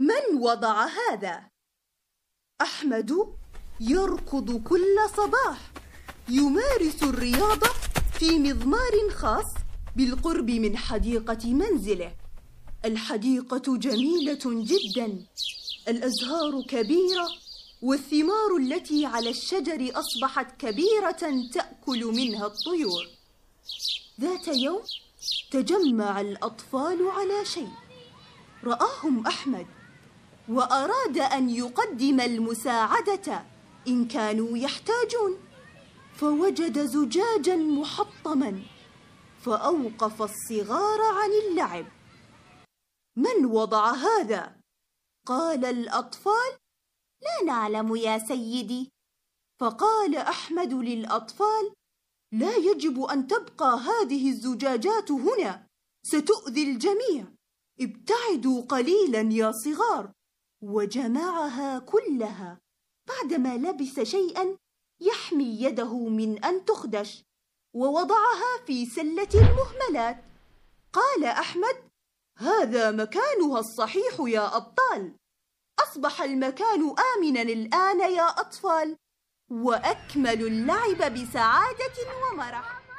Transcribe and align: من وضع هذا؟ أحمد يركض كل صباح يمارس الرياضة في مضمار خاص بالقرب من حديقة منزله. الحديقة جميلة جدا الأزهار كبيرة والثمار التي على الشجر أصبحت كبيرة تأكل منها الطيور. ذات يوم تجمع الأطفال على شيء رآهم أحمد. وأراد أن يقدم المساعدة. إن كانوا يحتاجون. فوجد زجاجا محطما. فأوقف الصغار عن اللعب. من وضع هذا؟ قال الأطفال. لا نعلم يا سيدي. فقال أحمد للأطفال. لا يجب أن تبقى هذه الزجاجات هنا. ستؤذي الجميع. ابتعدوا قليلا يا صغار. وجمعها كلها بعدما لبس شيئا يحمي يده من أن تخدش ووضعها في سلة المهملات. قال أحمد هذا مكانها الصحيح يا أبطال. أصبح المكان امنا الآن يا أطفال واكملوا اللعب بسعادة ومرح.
من 0.00 0.38
وضع 0.38 0.86
هذا؟ 0.86 1.48
أحمد 2.60 3.34
يركض 3.80 4.62
كل 4.62 4.96
صباح 5.16 5.72
يمارس 6.28 7.02
الرياضة 7.02 7.68
في 8.12 8.38
مضمار 8.38 9.10
خاص 9.10 9.54
بالقرب 9.96 10.50
من 10.50 10.76
حديقة 10.76 11.54
منزله. 11.54 12.14
الحديقة 12.84 13.76
جميلة 13.76 14.40
جدا 14.44 15.26
الأزهار 15.88 16.62
كبيرة 16.62 17.28
والثمار 17.82 18.56
التي 18.56 19.06
على 19.06 19.30
الشجر 19.30 19.92
أصبحت 19.98 20.60
كبيرة 20.60 21.50
تأكل 21.52 22.04
منها 22.04 22.46
الطيور. 22.46 23.06
ذات 24.20 24.48
يوم 24.48 24.82
تجمع 25.50 26.20
الأطفال 26.20 27.08
على 27.10 27.44
شيء 27.44 27.70
رآهم 28.64 29.26
أحمد. 29.26 29.79
وأراد 30.50 31.18
أن 31.18 31.50
يقدم 31.50 32.20
المساعدة. 32.20 33.44
إن 33.88 34.08
كانوا 34.08 34.58
يحتاجون. 34.58 35.38
فوجد 36.14 36.86
زجاجا 36.86 37.56
محطما. 37.56 38.62
فأوقف 39.42 40.22
الصغار 40.22 41.00
عن 41.00 41.30
اللعب. 41.30 41.86
من 43.16 43.46
وضع 43.46 43.92
هذا؟ 43.92 44.56
قال 45.26 45.64
الأطفال. 45.64 46.52
لا 47.22 47.46
نعلم 47.46 47.96
يا 47.96 48.18
سيدي. 48.18 48.90
فقال 49.60 50.16
أحمد 50.16 50.72
للأطفال. 50.72 51.72
لا 52.32 52.56
يجب 52.56 53.02
أن 53.02 53.26
تبقى 53.26 53.78
هذه 53.78 54.30
الزجاجات 54.30 55.10
هنا. 55.10 55.66
ستؤذي 56.02 56.62
الجميع. 56.62 57.24
ابتعدوا 57.80 58.62
قليلا 58.62 59.20
يا 59.20 59.52
صغار. 59.52 60.12
وجمعها 60.62 61.78
كلها 61.78 62.58
بعدما 63.08 63.56
لبس 63.56 64.00
شيئا 64.00 64.56
يحمي 65.00 65.62
يده 65.62 65.94
من 66.08 66.44
أن 66.44 66.64
تخدش 66.64 67.24
ووضعها 67.74 68.64
في 68.66 68.86
سلة 68.86 69.28
المهملات. 69.34 70.24
قال 70.92 71.24
أحمد 71.24 71.76
هذا 72.38 72.90
مكانها 72.90 73.58
الصحيح 73.58 74.14
يا 74.20 74.56
أبطال. 74.56 75.16
أصبح 75.78 76.22
المكان 76.22 76.94
امنا 77.16 77.42
الآن 77.42 78.00
يا 78.00 78.28
أطفال 78.40 78.96
واكملوا 79.50 80.48
اللعب 80.48 81.14
بسعادة 81.14 81.96
ومرح. 82.32 82.89